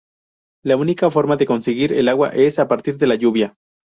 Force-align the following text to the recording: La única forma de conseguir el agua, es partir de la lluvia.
La 0.65 0.77
única 0.77 1.11
forma 1.11 1.37
de 1.37 1.45
conseguir 1.45 1.93
el 1.93 2.07
agua, 2.07 2.29
es 2.29 2.55
partir 2.67 2.97
de 2.97 3.05
la 3.05 3.13
lluvia. 3.13 3.53